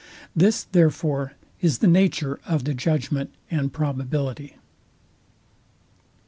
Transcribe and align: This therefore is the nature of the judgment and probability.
This 0.35 0.63
therefore 0.63 1.33
is 1.61 1.77
the 1.77 1.85
nature 1.85 2.39
of 2.47 2.63
the 2.63 2.73
judgment 2.73 3.29
and 3.51 3.71
probability. 3.71 4.55